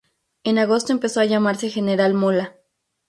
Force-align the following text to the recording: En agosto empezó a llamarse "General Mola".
En 0.43 0.57
agosto 0.57 0.93
empezó 0.93 1.19
a 1.19 1.25
llamarse 1.25 1.69
"General 1.69 2.15
Mola". 2.15 2.55